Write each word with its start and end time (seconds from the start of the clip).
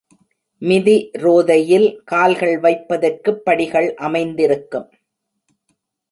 மிதி 0.61 1.09
ரோதையில் 1.13 2.01
கால்கள் 2.05 2.59
வைப்பதற்குப் 2.59 3.45
படிகள் 3.45 3.95
அமைந்திருக்கும். 3.95 4.89